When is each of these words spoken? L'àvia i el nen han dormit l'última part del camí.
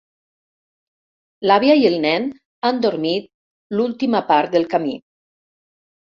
L'àvia 1.49 1.75
i 1.81 1.83
el 1.89 1.97
nen 2.05 2.23
han 2.69 2.79
dormit 2.85 3.27
l'última 3.81 4.23
part 4.31 4.55
del 4.57 4.65
camí. 4.73 4.95